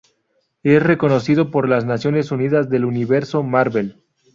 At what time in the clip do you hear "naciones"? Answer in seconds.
1.85-2.31